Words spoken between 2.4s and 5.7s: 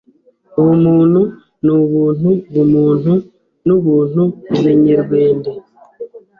bumuntu n’ubuntu Ebenyerwende